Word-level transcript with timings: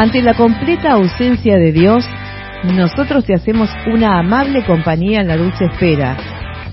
Ante 0.00 0.22
la 0.22 0.32
completa 0.32 0.92
ausencia 0.92 1.58
de 1.58 1.72
Dios, 1.72 2.08
nosotros 2.64 3.26
te 3.26 3.34
hacemos 3.34 3.68
una 3.86 4.18
amable 4.18 4.64
compañía 4.64 5.20
en 5.20 5.28
la 5.28 5.36
dulce 5.36 5.66
espera. 5.66 6.16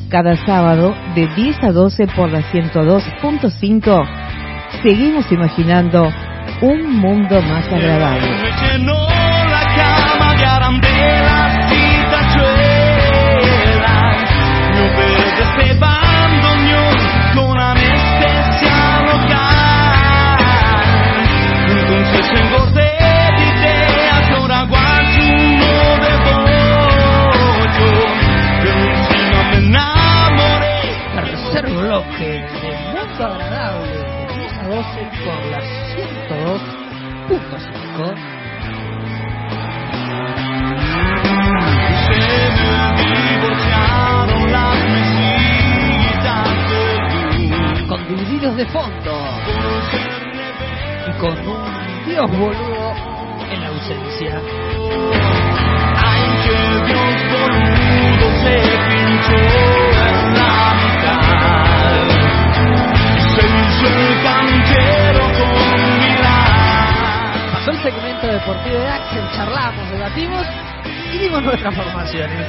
Cada 0.09 0.38
sábado 0.46 0.96
de 1.14 1.27
10 1.35 1.61
a 1.61 1.74
12 1.74 2.08
por 2.16 2.32
la 2.32 2.40
102.5, 2.40 4.82
seguimos 4.82 5.29
imaginando 5.29 6.09
un 6.61 7.00
mundo 7.01 7.42
más 7.42 7.67
agradable. 7.67 8.30
Por 35.23 35.39
las 35.52 35.63
102.5. 35.95 38.16
Con 47.88 47.99
divididos 48.08 48.55
de 48.58 48.66
fondo 48.67 49.11
y 51.08 51.11
con 51.20 51.47
un 51.47 52.05
Dios 52.05 52.30
boludo 52.31 52.94
en 53.49 53.61
la 53.61 53.67
ausencia. 53.70 54.41
Ay, 56.03 56.23
que 56.44 56.58
Dios 56.86 57.16
boludo 57.31 58.28
se 58.44 58.66
deportivo 68.25 68.77
de 68.77 68.87
Axel, 68.87 69.23
charlamos, 69.35 69.91
debatimos 69.91 70.47
y 71.13 71.17
dimos 71.19 71.43
nuestras 71.43 71.75
formaciones. 71.75 72.47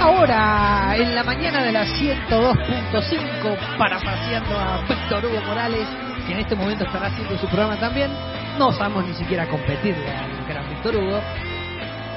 Ahora, 0.00 0.96
en 0.96 1.14
la 1.14 1.22
mañana 1.22 1.62
de 1.62 1.72
la 1.72 1.84
102.5, 1.84 3.78
parapaseando 3.78 4.58
a 4.58 4.82
Víctor 4.88 5.24
Hugo 5.24 5.40
Morales, 5.46 5.86
que 6.26 6.32
en 6.32 6.40
este 6.40 6.56
momento 6.56 6.84
estará 6.84 7.06
haciendo 7.06 7.38
su 7.38 7.46
programa 7.46 7.76
también, 7.76 8.10
no 8.58 8.72
sabemos 8.72 9.06
ni 9.06 9.14
siquiera 9.14 9.46
competirle 9.46 10.10
al 10.10 10.46
gran 10.48 10.68
Víctor 10.68 10.96
Hugo. 10.96 11.20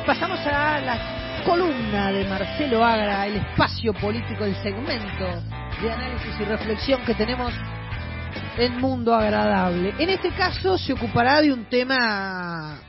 Pasamos 0.06 0.40
a 0.48 0.82
las 0.82 1.13
columna 1.44 2.12
de 2.12 2.26
Marcelo 2.26 2.84
Agra, 2.84 3.28
el 3.28 3.36
espacio 3.36 3.94
político, 3.94 4.46
el 4.46 4.56
segmento 4.64 5.26
de 5.82 5.92
análisis 5.92 6.40
y 6.40 6.46
reflexión 6.46 7.04
que 7.06 7.16
tenemos 7.16 7.54
en 8.58 8.80
Mundo 8.80 9.14
Agradable. 9.14 9.94
En 10.00 10.10
este 10.10 10.32
caso 10.32 10.78
se 10.78 10.94
ocupará 10.94 11.42
de 11.42 11.52
un 11.52 11.66
tema 11.66 12.80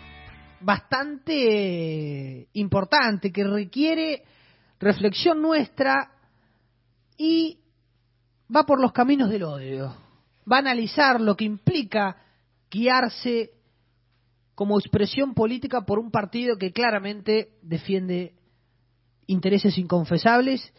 bastante 0.61 2.49
importante 2.53 3.33
que 3.33 3.45
requiere 3.45 4.23
reflexión 4.79 5.43
nuestra 5.43 6.13
y 7.17 7.59
va 8.55 8.65
por 8.65 8.81
los 8.81 8.93
caminos 8.93 9.31
del 9.31 9.43
odio. 9.43 9.97
Va 10.51 10.57
a 10.57 10.61
analizar 10.61 11.21
lo 11.21 11.37
que 11.37 11.45
implica 11.45 12.17
guiarse 12.71 13.51
como 14.55 14.79
expresión 14.79 15.35
política 15.35 15.85
por 15.85 15.99
un 15.99 16.11
partido 16.13 16.57
que 16.57 16.73
claramente 16.73 17.59
defiende 17.63 18.35
intereses 19.27 19.77
inconfesables 19.79 20.73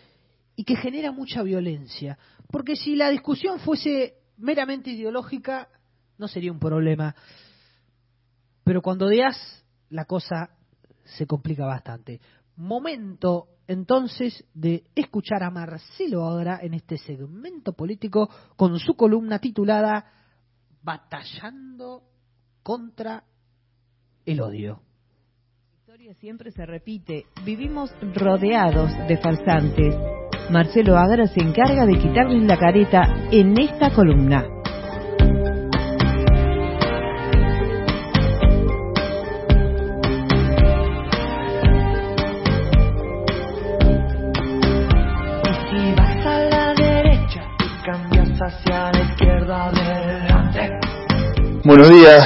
y 0.56 0.64
que 0.64 0.76
genera 0.76 1.12
mucha 1.12 1.44
violencia. 1.44 2.18
Porque 2.52 2.76
si 2.76 2.96
la 2.96 3.10
discusión 3.10 3.60
fuese 3.60 4.16
meramente 4.38 4.92
ideológica, 4.92 5.70
no 6.18 6.28
sería 6.28 6.52
un 6.52 6.60
problema. 6.60 7.16
Pero 8.64 8.82
cuando 8.82 9.08
odias, 9.08 9.64
la 9.90 10.06
cosa 10.06 10.50
se 11.04 11.28
complica 11.28 11.66
bastante. 11.66 12.20
Momento 12.56 13.50
entonces 13.68 14.46
de 14.54 14.86
escuchar 14.96 15.44
a 15.44 15.50
Marcelo 15.50 16.24
ahora 16.24 16.60
en 16.62 16.74
este 16.74 16.98
segmento 16.98 17.74
político 17.74 18.30
con 18.56 18.80
su 18.80 18.96
columna 18.96 19.40
titulada 19.40 20.06
Batallando 20.84 22.04
contra 22.62 23.24
el 24.26 24.42
odio 24.42 24.85
siempre 26.20 26.52
se 26.52 26.66
repite. 26.66 27.26
Vivimos 27.46 27.90
rodeados 28.16 28.92
de 29.08 29.18
falsantes. 29.18 29.96
Marcelo 30.52 30.98
Agra 30.98 31.26
se 31.28 31.42
encarga 31.42 31.86
de 31.86 31.98
quitarles 31.98 32.44
la 32.44 32.58
careta 32.58 33.08
en 33.32 33.58
esta 33.58 33.90
columna. 33.92 34.46
si 45.70 45.96
vas 45.96 46.26
a 46.26 46.40
la 46.50 46.74
derecha 46.74 47.42
cambias 47.86 48.40
hacia 48.42 48.92
la 48.92 49.02
izquierda 49.02 49.68
adelante. 49.68 50.80
Buenos 51.64 51.90
días, 51.90 52.22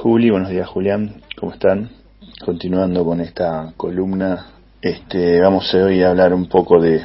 Juli. 0.00 0.30
Buenos 0.30 0.50
días, 0.50 0.68
Julián. 0.68 1.22
¿Cómo 1.36 1.52
están? 1.52 2.03
Continuando 2.44 3.04
con 3.04 3.20
esta 3.20 3.72
columna, 3.76 4.46
este, 4.80 5.40
vamos 5.40 5.72
hoy 5.72 6.02
a 6.02 6.10
hablar 6.10 6.34
un 6.34 6.46
poco 6.46 6.78
de, 6.78 7.02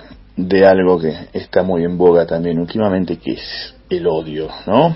algo 0.65 0.99
que 0.99 1.15
está 1.31 1.63
muy 1.63 1.85
en 1.85 1.97
boga 1.97 2.25
también 2.25 2.59
últimamente, 2.59 3.17
que 3.17 3.33
es 3.33 3.73
el 3.89 4.05
odio, 4.05 4.49
¿no? 4.67 4.95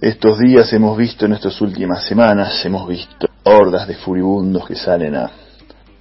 Estos 0.00 0.40
días 0.40 0.72
hemos 0.72 0.98
visto, 0.98 1.24
en 1.24 1.34
estas 1.34 1.60
últimas 1.60 2.04
semanas, 2.04 2.64
hemos 2.64 2.88
visto 2.88 3.28
hordas 3.44 3.86
de 3.86 3.94
furibundos 3.94 4.66
que 4.66 4.74
salen 4.74 5.14
a, 5.14 5.30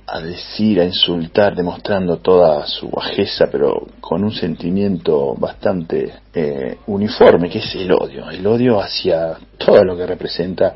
a 0.08 0.20
decir, 0.20 0.82
a 0.82 0.86
insultar, 0.86 1.56
demostrando 1.56 2.18
toda 2.18 2.66
su 2.66 2.90
bajeza, 2.90 3.46
pero 3.52 3.88
con 4.02 4.24
un 4.24 4.32
sentimiento 4.32 5.36
bastante 5.36 6.12
eh, 6.34 6.78
uniforme, 6.88 7.50
que 7.50 7.60
es 7.60 7.76
el 7.76 7.92
odio, 7.92 8.30
el 8.32 8.46
odio 8.48 8.82
hacia 8.82 9.38
todo 9.60 9.84
lo 9.84 9.96
que 9.96 10.08
representa 10.08 10.76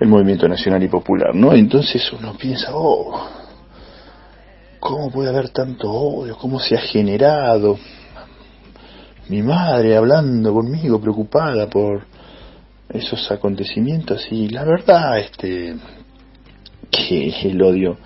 el 0.00 0.08
movimiento 0.08 0.48
nacional 0.48 0.82
y 0.82 0.88
popular, 0.88 1.34
¿no? 1.34 1.52
Entonces 1.52 2.12
uno 2.12 2.34
piensa, 2.36 2.70
oh, 2.72 3.28
¿cómo 4.78 5.10
puede 5.10 5.30
haber 5.30 5.50
tanto 5.50 5.90
odio? 5.90 6.36
¿Cómo 6.36 6.60
se 6.60 6.76
ha 6.76 6.80
generado? 6.80 7.78
Mi 9.28 9.42
madre 9.42 9.96
hablando 9.96 10.54
conmigo, 10.54 11.00
preocupada 11.00 11.68
por 11.68 12.06
esos 12.88 13.30
acontecimientos 13.30 14.26
y 14.30 14.48
la 14.48 14.64
verdad, 14.64 15.18
este, 15.18 15.76
que 16.90 17.28
el 17.42 17.60
odio 17.60 17.98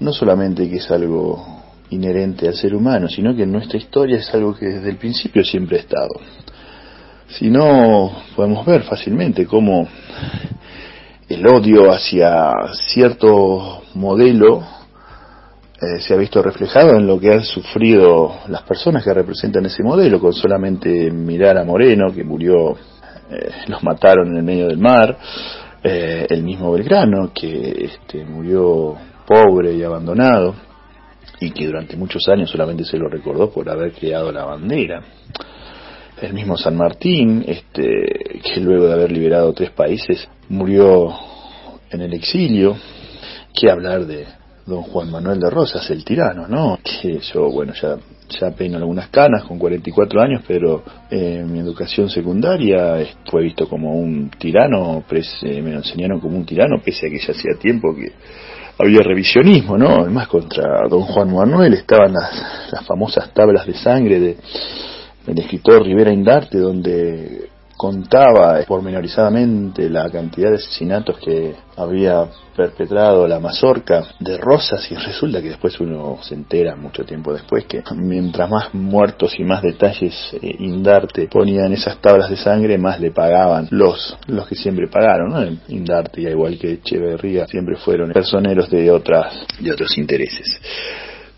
no 0.00 0.12
solamente 0.12 0.68
que 0.68 0.76
es 0.76 0.90
algo 0.90 1.62
inherente 1.90 2.48
al 2.48 2.54
ser 2.54 2.74
humano, 2.74 3.08
sino 3.08 3.34
que 3.34 3.44
en 3.44 3.52
nuestra 3.52 3.78
historia 3.78 4.18
es 4.18 4.34
algo 4.34 4.54
que 4.54 4.66
desde 4.66 4.90
el 4.90 4.96
principio 4.96 5.44
siempre 5.44 5.78
ha 5.78 5.80
estado. 5.80 6.20
Si 7.28 7.48
no, 7.48 8.12
podemos 8.34 8.64
ver 8.66 8.82
fácilmente 8.82 9.46
cómo 9.46 9.88
el 11.28 11.46
odio 11.46 11.90
hacia 11.90 12.52
cierto 12.72 13.82
modelo 13.94 14.62
eh, 15.80 16.00
se 16.00 16.14
ha 16.14 16.16
visto 16.16 16.40
reflejado 16.40 16.96
en 16.96 17.06
lo 17.06 17.18
que 17.18 17.32
han 17.32 17.42
sufrido 17.42 18.36
las 18.48 18.62
personas 18.62 19.02
que 19.04 19.12
representan 19.12 19.66
ese 19.66 19.82
modelo, 19.82 20.20
con 20.20 20.32
solamente 20.32 21.10
mirar 21.10 21.58
a 21.58 21.64
Moreno, 21.64 22.12
que 22.14 22.24
murió, 22.24 22.76
eh, 23.30 23.50
los 23.66 23.82
mataron 23.82 24.30
en 24.30 24.36
el 24.36 24.42
medio 24.42 24.68
del 24.68 24.78
mar, 24.78 25.18
eh, 25.82 26.26
el 26.30 26.44
mismo 26.44 26.72
Belgrano, 26.72 27.32
que 27.34 27.84
este, 27.84 28.24
murió 28.24 28.96
pobre 29.26 29.74
y 29.74 29.82
abandonado, 29.82 30.54
y 31.40 31.50
que 31.50 31.66
durante 31.66 31.96
muchos 31.96 32.26
años 32.28 32.50
solamente 32.50 32.84
se 32.84 32.96
lo 32.96 33.08
recordó 33.08 33.50
por 33.50 33.68
haber 33.68 33.92
creado 33.92 34.32
la 34.32 34.44
bandera 34.44 35.02
el 36.20 36.32
mismo 36.32 36.56
San 36.56 36.76
Martín, 36.76 37.44
este, 37.46 38.40
que 38.42 38.60
luego 38.60 38.86
de 38.86 38.94
haber 38.94 39.12
liberado 39.12 39.52
tres 39.52 39.70
países 39.70 40.28
murió 40.48 41.14
en 41.90 42.00
el 42.00 42.14
exilio. 42.14 42.76
¿Qué 43.52 43.70
hablar 43.70 44.06
de 44.06 44.26
don 44.66 44.82
Juan 44.82 45.10
Manuel 45.10 45.40
de 45.40 45.50
Rosas, 45.50 45.88
el 45.90 46.04
tirano, 46.04 46.48
no? 46.48 46.78
Que 46.82 47.20
yo, 47.20 47.50
bueno, 47.50 47.72
ya, 47.80 47.96
ya 48.40 48.50
peino 48.50 48.78
algunas 48.78 49.08
canas 49.08 49.44
con 49.44 49.58
44 49.58 50.20
años, 50.20 50.42
pero 50.46 50.82
en 51.10 51.52
mi 51.52 51.60
educación 51.60 52.08
secundaria 52.08 52.96
fue 53.30 53.42
visto 53.42 53.68
como 53.68 53.94
un 53.94 54.30
tirano, 54.30 55.04
me 55.42 55.70
lo 55.70 55.78
enseñaron 55.78 56.20
como 56.20 56.36
un 56.36 56.44
tirano, 56.44 56.80
pese 56.84 57.06
a 57.06 57.10
que 57.10 57.18
ya 57.18 57.32
hacía 57.32 57.58
tiempo 57.60 57.94
que 57.94 58.12
había 58.78 59.00
revisionismo, 59.00 59.78
¿no? 59.78 60.02
Además 60.02 60.28
contra 60.28 60.86
don 60.88 61.02
Juan 61.02 61.32
Manuel 61.32 61.74
estaban 61.74 62.12
las, 62.12 62.72
las 62.72 62.84
famosas 62.84 63.32
tablas 63.32 63.66
de 63.66 63.74
sangre 63.74 64.20
de, 64.20 64.36
del 65.26 65.38
escritor 65.38 65.82
Rivera 65.82 66.12
Indarte, 66.12 66.58
donde 66.58 67.50
contaba 67.76 68.58
pormenorizadamente 68.66 69.90
la 69.90 70.08
cantidad 70.10 70.50
de 70.50 70.56
asesinatos 70.56 71.18
que 71.18 71.54
había 71.76 72.26
perpetrado 72.56 73.28
la 73.28 73.38
mazorca 73.38 74.02
de 74.18 74.38
Rosas 74.38 74.90
y 74.90 74.94
resulta 74.94 75.42
que 75.42 75.50
después 75.50 75.78
uno 75.78 76.18
se 76.22 76.34
entera 76.34 76.74
mucho 76.74 77.04
tiempo 77.04 77.34
después 77.34 77.66
que 77.66 77.82
mientras 77.94 78.48
más 78.48 78.72
muertos 78.72 79.34
y 79.38 79.44
más 79.44 79.60
detalles 79.60 80.14
eh, 80.40 80.56
Indarte 80.58 81.28
ponía 81.28 81.66
en 81.66 81.74
esas 81.74 81.98
tablas 82.00 82.30
de 82.30 82.36
sangre 82.36 82.78
más 82.78 82.98
le 82.98 83.10
pagaban 83.10 83.68
los 83.70 84.16
los 84.26 84.48
que 84.48 84.54
siempre 84.54 84.88
pagaron. 84.88 85.60
Indarte 85.68 86.22
igual 86.22 86.58
que 86.58 86.72
Echeverría 86.72 87.46
siempre 87.46 87.76
fueron 87.76 88.10
personeros 88.10 88.70
de 88.70 88.90
otras 88.90 89.34
de 89.60 89.70
otros 89.70 89.98
intereses 89.98 90.60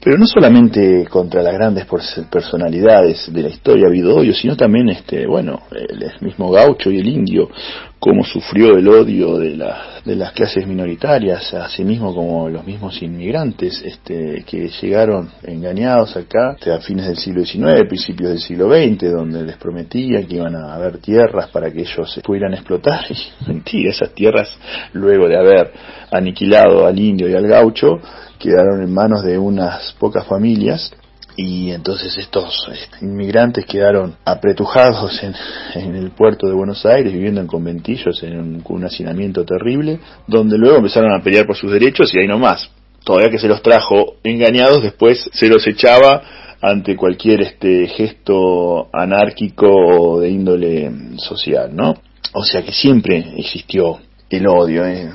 pero 0.09 0.21
no 0.21 0.27
solamente 0.27 1.05
contra 1.05 1.43
las 1.43 1.53
grandes 1.53 1.87
personalidades 2.31 3.31
de 3.31 3.43
la 3.43 3.51
historia 3.51 3.85
ha 3.85 3.91
habido 3.91 4.17
odio, 4.17 4.33
sino 4.33 4.57
también, 4.57 4.89
este, 4.89 5.27
bueno, 5.27 5.65
el 5.71 6.11
mismo 6.23 6.51
gaucho 6.51 6.91
y 6.91 6.99
el 6.99 7.07
indio, 7.07 7.51
cómo 7.99 8.25
sufrió 8.25 8.79
el 8.79 8.89
odio 8.89 9.37
de, 9.37 9.55
la, 9.55 10.01
de 10.07 10.17
las 10.17 10.33
clases 10.33 10.67
minoritarias, 10.67 11.53
así 11.53 11.85
mismo 11.85 12.15
como 12.15 12.49
los 12.49 12.65
mismos 12.65 13.03
inmigrantes, 13.03 13.83
este, 13.85 14.45
que 14.47 14.71
llegaron 14.81 15.29
engañados 15.43 16.17
acá 16.17 16.57
a 16.75 16.81
fines 16.81 17.07
del 17.07 17.19
siglo 17.19 17.45
XIX, 17.45 17.87
principios 17.87 18.31
del 18.31 18.41
siglo 18.41 18.71
XX, 18.71 19.13
donde 19.13 19.43
les 19.43 19.59
prometían 19.59 20.25
que 20.25 20.37
iban 20.37 20.57
a 20.57 20.73
haber 20.73 21.01
tierras 21.01 21.51
para 21.51 21.71
que 21.71 21.81
ellos 21.81 22.19
pudieran 22.25 22.55
explotar, 22.55 23.05
y 23.11 23.47
mentira, 23.47 23.91
esas 23.91 24.15
tierras, 24.15 24.49
luego 24.95 25.29
de 25.29 25.37
haber 25.37 25.71
aniquilado 26.11 26.87
al 26.87 26.99
indio 26.99 27.29
y 27.29 27.35
al 27.35 27.47
gaucho, 27.47 28.01
quedaron 28.39 28.83
en 28.83 28.93
manos 28.93 29.23
de 29.23 29.39
unas 29.39 29.93
pocas 29.99 30.27
familias 30.27 30.93
y 31.41 31.71
entonces 31.71 32.17
estos 32.19 32.69
este, 32.73 33.05
inmigrantes 33.05 33.65
quedaron 33.65 34.17
apretujados 34.25 35.23
en, 35.23 35.95
el 35.95 36.11
puerto 36.11 36.49
de 36.49 36.53
Buenos 36.53 36.85
Aires 36.85 37.13
viviendo 37.13 37.41
en 37.41 37.47
conventillos 37.47 38.21
en 38.25 38.41
un, 38.41 38.65
un, 38.69 38.85
hacinamiento 38.85 39.45
terrible 39.45 40.01
donde 40.27 40.59
luego 40.59 40.79
empezaron 40.79 41.13
a 41.13 41.23
pelear 41.23 41.47
por 41.47 41.57
sus 41.57 41.71
derechos 41.71 42.13
y 42.13 42.19
ahí 42.19 42.27
nomás 42.27 42.69
todavía 43.05 43.31
que 43.31 43.39
se 43.39 43.47
los 43.47 43.63
trajo 43.63 44.17
engañados 44.25 44.83
después 44.83 45.31
se 45.33 45.47
los 45.47 45.65
echaba 45.69 46.23
ante 46.61 46.97
cualquier 46.97 47.43
este 47.43 47.87
gesto 47.87 48.89
anárquico 48.93 49.69
o 49.69 50.21
de 50.21 50.31
índole 50.31 50.91
social 51.19 51.71
no 51.73 51.95
o 52.33 52.43
sea 52.43 52.65
que 52.65 52.73
siempre 52.73 53.35
existió 53.37 54.01
el 54.29 54.49
odio 54.49 54.85
¿eh? 54.85 55.09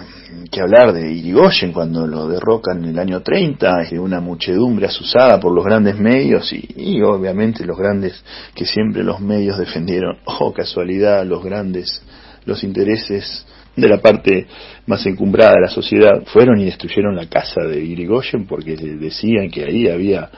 Que 0.52 0.62
hablar 0.62 0.94
de 0.94 1.12
Irigoyen 1.12 1.72
cuando 1.72 2.06
lo 2.06 2.28
derrocan 2.28 2.84
en 2.84 2.92
el 2.92 3.00
año 3.00 3.22
30, 3.22 3.90
de 3.90 4.00
una 4.00 4.20
muchedumbre 4.20 4.88
asusada 4.88 5.40
por 5.40 5.54
los 5.54 5.66
grandes 5.66 5.98
medios 5.98 6.54
y, 6.54 7.02
obviamente 7.02 7.66
los 7.66 7.78
grandes 7.78 8.24
que 8.54 8.66
siempre 8.66 9.04
los 9.04 9.20
medios 9.20 9.58
defendieron, 9.58 10.18
oh 10.26 10.54
casualidad, 10.54 11.26
los 11.26 11.44
grandes, 11.44 12.02
los 12.46 12.64
intereses 12.64 13.46
de 13.76 13.88
la 13.88 13.98
parte 13.98 14.46
más 14.86 15.06
encumbrada 15.06 15.54
de 15.54 15.62
la 15.62 15.70
sociedad 15.70 16.24
fueron 16.28 16.60
y 16.60 16.66
destruyeron 16.66 17.16
la 17.16 17.28
casa 17.28 17.62
de 17.62 17.84
Irigoyen 17.84 18.46
porque 18.46 18.76
decían 18.76 19.50
que 19.50 19.66
ahí 19.66 19.88
había 19.88 20.30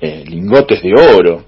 eh, 0.00 0.24
lingotes 0.26 0.82
de 0.82 0.92
oro 0.92 1.46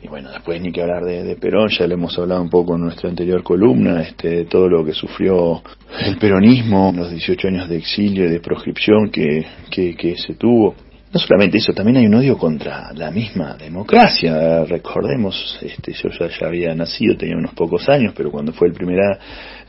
y 0.00 0.06
bueno, 0.06 0.30
después 0.30 0.60
ni 0.60 0.70
que 0.70 0.80
hablar 0.80 1.04
de, 1.04 1.36
Perón, 1.36 1.68
ya 1.70 1.86
le 1.86 1.94
hemos 1.94 2.16
hablado 2.18 2.40
un 2.40 2.50
poco 2.50 2.76
en 2.76 2.82
nuestra 2.82 3.10
anterior 3.10 3.42
columna, 3.42 4.02
este, 4.02 4.28
de 4.28 4.44
todo 4.44 4.68
lo 4.68 4.84
que 4.84 4.92
sufrió 4.92 5.60
el 6.04 6.16
peronismo, 6.18 6.92
los 6.96 7.10
18 7.10 7.48
años 7.48 7.68
de 7.68 7.78
exilio 7.78 8.26
y 8.26 8.30
de 8.30 8.40
proscripción 8.40 9.10
que, 9.10 9.44
que, 9.70 9.96
que 9.96 10.16
se 10.16 10.34
tuvo. 10.34 10.74
No 11.12 11.18
solamente 11.18 11.58
eso, 11.58 11.72
también 11.72 11.96
hay 11.96 12.06
un 12.06 12.14
odio 12.14 12.36
contra 12.38 12.92
la 12.92 13.10
misma 13.10 13.56
democracia. 13.56 14.64
Recordemos, 14.64 15.58
este, 15.62 15.92
yo 15.94 16.10
ya, 16.10 16.28
ya 16.28 16.46
había 16.46 16.74
nacido, 16.74 17.16
tenía 17.16 17.36
unos 17.36 17.54
pocos 17.54 17.88
años, 17.88 18.12
pero 18.16 18.30
cuando 18.30 18.52
fue 18.52 18.68
el 18.68 18.74
primer, 18.74 18.98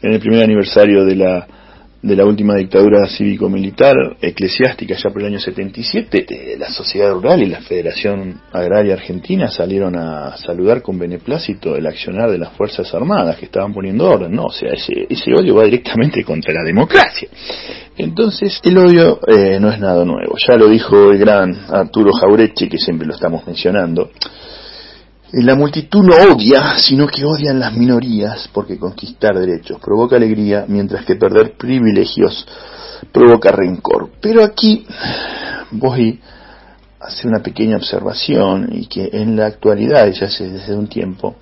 en 0.02 0.12
el 0.12 0.20
primer 0.20 0.44
aniversario 0.44 1.06
de 1.06 1.16
la 1.16 1.48
de 2.01 2.16
la 2.16 2.25
última 2.25 2.56
dictadura 2.56 3.07
cívico-militar 3.07 4.18
eclesiástica 4.22 4.96
ya 4.96 5.10
por 5.10 5.22
el 5.22 5.28
año 5.28 5.40
77, 5.40 6.56
la 6.57 6.69
sociedad 6.69 7.12
rural 7.12 7.42
y 7.42 7.48
la 7.48 7.62
Federación 7.62 8.40
Agraria 8.54 8.94
Argentina 8.94 9.50
salieron 9.50 9.98
a 9.98 10.38
saludar 10.38 10.81
con 10.81 10.98
beneplácito 10.98 11.75
el 11.75 11.86
accionar 11.86 12.31
de 12.31 12.38
las 12.38 12.54
Fuerzas 12.54 12.94
Armadas 12.94 13.38
que 13.38 13.46
estaban 13.46 13.74
poniendo 13.74 14.10
orden, 14.10 14.31
¿no? 14.31 14.46
O 14.46 14.51
sea, 14.51 14.72
ese, 14.72 15.07
ese 15.10 15.34
odio 15.34 15.56
va 15.56 15.66
directamente 15.66 16.24
contra 16.24 16.54
la 16.54 16.63
democracia. 16.63 17.28
Entonces, 17.98 18.62
el 18.63 18.78
odio 18.78 19.19
eh, 19.28 19.60
no 19.60 19.69
es 19.69 19.80
nada 19.80 20.06
nuevo. 20.06 20.36
Ya 20.48 20.56
lo 20.56 20.69
dijo 20.69 21.12
el 21.12 21.18
gran 21.18 21.54
Arturo 21.68 22.13
Jaureche, 22.13 22.69
que 22.69 22.78
siempre 22.78 23.06
lo 23.06 23.13
estamos 23.13 23.46
mencionando. 23.46 24.12
La 25.31 25.54
multitud 25.54 26.04
no 26.04 26.16
odia, 26.16 26.80
sino 26.80 27.06
que 27.08 27.24
odian 27.24 27.60
las 27.60 27.74
minorías, 27.74 28.50
porque 28.52 28.80
conquistar 28.80 29.38
derechos 29.38 29.80
provoca 29.80 30.16
alegría, 30.16 30.66
mientras 30.68 31.06
que 31.06 31.16
perder 31.16 31.56
privilegios 31.56 32.48
provoca 33.12 33.52
rencor. 33.52 34.10
Pero 34.20 34.44
aquí 34.44 34.88
voy 35.72 36.20
a 37.00 37.06
hacer 37.06 37.28
una 37.28 37.44
pequeña 37.44 37.78
observación 37.78 38.70
y 38.72 38.88
que 38.88 39.10
en 39.14 39.36
la 39.36 39.46
actualidad, 39.46 40.08
ya 40.12 40.26
hace 40.26 40.50
desde 40.50 40.76
un 40.76 40.88
tiempo, 40.88 41.36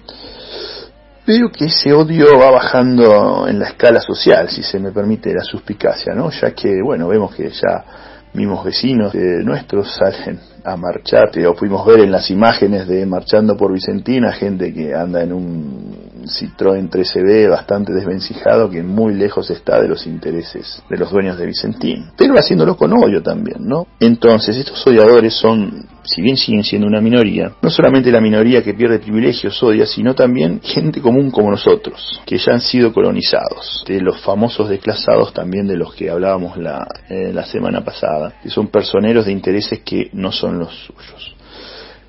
veo 1.25 1.49
que 1.49 1.65
ese 1.65 1.93
odio 1.93 2.37
va 2.37 2.51
bajando 2.51 3.47
en 3.47 3.57
la 3.57 3.69
escala 3.69 4.01
social, 4.01 4.49
si 4.49 4.63
se 4.63 4.79
me 4.79 4.91
permite 4.91 5.33
la 5.33 5.43
suspicacia, 5.43 6.13
¿no? 6.13 6.29
Ya 6.29 6.51
que, 6.51 6.81
bueno, 6.83 7.07
vemos 7.07 7.33
que 7.33 7.49
ya 7.49 7.85
mismos 8.33 8.63
vecinos 8.63 9.13
nuestros 9.15 9.93
salen 9.95 10.39
a 10.63 10.75
marchar, 10.75 11.31
o 11.47 11.53
pudimos 11.55 11.85
ver 11.85 12.01
en 12.01 12.11
las 12.11 12.29
imágenes 12.29 12.87
de 12.87 13.05
marchando 13.05 13.55
por 13.55 13.71
Vicentina, 13.71 14.33
gente 14.33 14.73
que 14.73 14.93
anda 14.93 15.23
en 15.23 15.33
un 15.33 15.86
Citroën 16.29 16.89
13B 16.89 17.49
bastante 17.49 17.93
desvencijado 17.93 18.69
que 18.69 18.83
muy 18.83 19.13
lejos 19.13 19.49
está 19.49 19.81
de 19.81 19.87
los 19.87 20.05
intereses 20.05 20.83
de 20.89 20.97
los 20.97 21.11
dueños 21.11 21.37
de 21.37 21.45
Vicentín, 21.45 22.11
pero 22.17 22.35
haciéndolo 22.35 22.75
con 22.75 22.93
odio 22.93 23.21
también, 23.21 23.67
¿no? 23.67 23.87
Entonces, 23.99 24.55
estos 24.57 24.85
odiadores 24.87 25.33
son, 25.33 25.85
si 26.03 26.21
bien 26.21 26.37
siguen 26.37 26.63
siendo 26.63 26.87
una 26.87 27.01
minoría, 27.01 27.51
no 27.61 27.69
solamente 27.69 28.11
la 28.11 28.21
minoría 28.21 28.63
que 28.63 28.73
pierde 28.73 28.99
privilegios 28.99 29.61
odia, 29.63 29.85
sino 29.85 30.13
también 30.13 30.61
gente 30.61 31.01
común 31.01 31.31
como 31.31 31.51
nosotros, 31.51 32.21
que 32.25 32.37
ya 32.37 32.53
han 32.53 32.61
sido 32.61 32.93
colonizados, 32.93 33.83
de 33.87 34.01
los 34.01 34.19
famosos 34.21 34.69
desclasados 34.69 35.33
también 35.33 35.67
de 35.67 35.77
los 35.77 35.93
que 35.93 36.09
hablábamos 36.09 36.57
la, 36.57 36.87
eh, 37.09 37.31
la 37.33 37.45
semana 37.45 37.83
pasada, 37.83 38.33
que 38.41 38.49
son 38.49 38.67
personeros 38.67 39.25
de 39.25 39.31
intereses 39.31 39.79
que 39.79 40.09
no 40.13 40.31
son 40.31 40.59
los 40.59 40.69
suyos. 40.85 41.35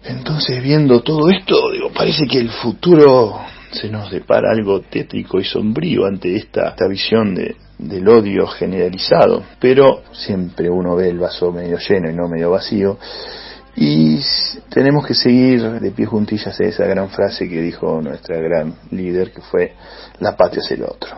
Entonces, 0.04 0.62
viendo 0.62 1.00
todo 1.00 1.28
esto, 1.28 1.70
digo, 1.70 1.90
parece 1.90 2.26
que 2.26 2.38
el 2.38 2.48
futuro 2.48 3.40
se 3.72 3.88
nos 3.88 4.10
depara 4.10 4.50
algo 4.50 4.80
tétrico 4.80 5.40
y 5.40 5.44
sombrío 5.44 6.06
ante 6.06 6.36
esta, 6.36 6.70
esta 6.70 6.86
visión 6.88 7.34
de, 7.34 7.56
del 7.78 8.08
odio 8.08 8.46
generalizado, 8.46 9.44
pero 9.60 10.02
siempre 10.12 10.68
uno 10.68 10.96
ve 10.96 11.10
el 11.10 11.18
vaso 11.18 11.52
medio 11.52 11.78
lleno 11.78 12.10
y 12.10 12.14
no 12.14 12.28
medio 12.28 12.50
vacío, 12.50 12.98
y 13.80 14.18
tenemos 14.70 15.06
que 15.06 15.14
seguir 15.14 15.62
de 15.62 15.90
pie 15.92 16.04
juntillas 16.04 16.58
esa 16.58 16.84
gran 16.86 17.10
frase 17.10 17.48
que 17.48 17.62
dijo 17.62 18.02
nuestra 18.02 18.36
gran 18.38 18.74
líder, 18.90 19.30
que 19.30 19.40
fue, 19.40 19.74
la 20.18 20.36
patria 20.36 20.62
es 20.64 20.70
el 20.72 20.82
otro. 20.82 21.16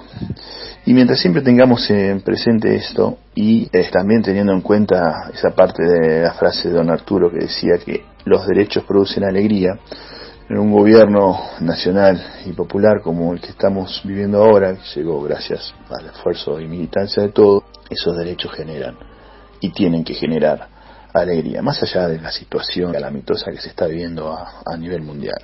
Y 0.84 0.92
mientras 0.92 1.20
siempre 1.20 1.40
tengamos 1.40 1.88
en 1.90 2.20
presente 2.20 2.74
esto, 2.76 3.16
y 3.34 3.66
eh, 3.72 3.88
también 3.90 4.20
teniendo 4.20 4.52
en 4.52 4.60
cuenta 4.60 5.30
esa 5.32 5.50
parte 5.54 5.82
de 5.82 6.22
la 6.22 6.32
frase 6.34 6.68
de 6.68 6.74
don 6.74 6.90
Arturo 6.90 7.30
que 7.30 7.46
decía 7.46 7.78
que 7.82 8.04
los 8.26 8.46
derechos 8.46 8.84
producen 8.84 9.24
alegría, 9.24 9.78
en 10.50 10.58
un 10.58 10.72
gobierno 10.72 11.38
nacional 11.60 12.20
y 12.44 12.52
popular 12.52 13.00
como 13.02 13.32
el 13.32 13.40
que 13.40 13.50
estamos 13.50 14.00
viviendo 14.02 14.42
ahora, 14.42 14.74
que 14.74 14.82
llegó 14.96 15.22
gracias 15.22 15.72
al 15.88 16.06
esfuerzo 16.06 16.60
y 16.60 16.66
militancia 16.66 17.22
de 17.22 17.28
todos, 17.28 17.62
esos 17.88 18.16
derechos 18.16 18.52
generan 18.52 18.96
y 19.60 19.70
tienen 19.70 20.02
que 20.02 20.14
generar 20.14 20.66
alegría, 21.14 21.62
más 21.62 21.80
allá 21.84 22.08
de 22.08 22.20
la 22.20 22.32
situación 22.32 22.92
calamitosa 22.92 23.52
que 23.52 23.60
se 23.60 23.68
está 23.68 23.86
viviendo 23.86 24.32
a, 24.32 24.76
nivel 24.76 25.02
mundial. 25.02 25.40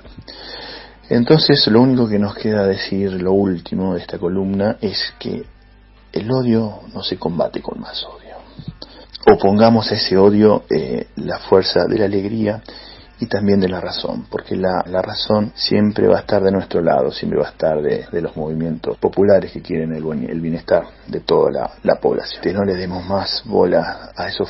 Entonces, 1.09 1.65
lo 1.67 1.81
único 1.81 2.09
que 2.09 2.19
nos 2.19 2.35
queda 2.35 2.67
decir, 2.67 3.13
lo 3.13 3.31
último 3.31 3.93
de 3.93 4.01
esta 4.01 4.17
columna, 4.17 4.75
es 4.81 5.13
que 5.19 5.45
el 6.11 6.29
odio 6.29 6.81
no 6.93 7.01
se 7.01 7.17
combate 7.17 7.61
con 7.61 7.79
más 7.79 8.03
odio. 8.03 8.35
Opongamos 9.33 9.89
a 9.89 9.95
ese 9.95 10.17
odio 10.17 10.63
eh, 10.69 11.07
la 11.15 11.39
fuerza 11.39 11.85
de 11.85 11.97
la 11.97 12.05
alegría 12.05 12.61
y 13.19 13.25
también 13.25 13.59
de 13.59 13.69
la 13.69 13.81
razón, 13.81 14.25
porque 14.29 14.55
la, 14.55 14.83
la, 14.87 15.01
razón 15.01 15.51
siempre 15.55 16.07
va 16.07 16.17
a 16.17 16.19
estar 16.21 16.43
de 16.43 16.51
nuestro 16.51 16.81
lado, 16.81 17.11
siempre 17.11 17.39
va 17.39 17.47
a 17.47 17.51
estar 17.51 17.81
de, 17.81 18.05
de 18.11 18.21
los 18.21 18.35
movimientos 18.35 18.97
populares 18.97 19.51
que 19.51 19.61
quieren 19.61 19.93
el, 19.93 20.29
el 20.29 20.41
bienestar 20.41 20.83
de 21.07 21.21
toda 21.21 21.51
la, 21.51 21.71
la, 21.83 21.95
población. 21.95 22.41
Que 22.41 22.53
no 22.53 22.63
le 22.63 22.75
demos 22.75 23.05
más 23.05 23.41
bola 23.45 24.11
a 24.15 24.27
esos 24.27 24.49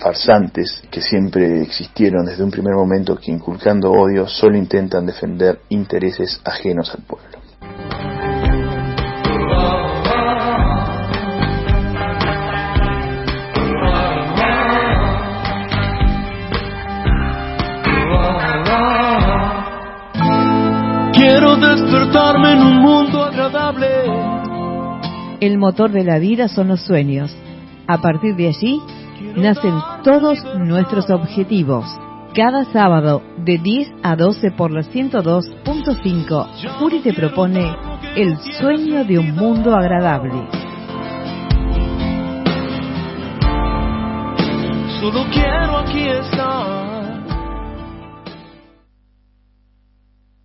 farsantes 0.00 0.82
que 0.90 1.00
siempre 1.00 1.62
existieron 1.62 2.24
desde 2.24 2.44
un 2.44 2.50
primer 2.50 2.74
momento 2.74 3.16
que 3.16 3.32
inculcando 3.32 3.90
odio 3.90 4.28
solo 4.28 4.56
intentan 4.56 5.06
defender 5.06 5.60
intereses 5.70 6.40
ajenos 6.44 6.94
al 6.94 7.02
pueblo. 7.02 7.33
El 25.44 25.58
motor 25.58 25.90
de 25.90 26.04
la 26.04 26.18
vida 26.18 26.48
son 26.48 26.68
los 26.68 26.80
sueños. 26.80 27.36
A 27.86 28.00
partir 28.00 28.34
de 28.34 28.48
allí 28.48 28.80
nacen 29.36 29.74
todos 30.02 30.42
nuestros 30.56 31.10
objetivos. 31.10 31.84
Cada 32.34 32.64
sábado 32.72 33.20
de 33.44 33.58
10 33.58 33.92
a 34.02 34.16
12 34.16 34.52
por 34.52 34.70
la 34.70 34.80
102.5, 34.80 36.80
Uri 36.80 37.00
te 37.00 37.12
propone 37.12 37.76
el 38.16 38.38
sueño 38.58 39.04
de 39.04 39.18
un 39.18 39.32
mundo 39.32 39.76
agradable. 39.76 40.48
Solo 44.98 45.26
quiero 45.30 45.76
aquí 45.76 46.08
estar. 46.08 46.93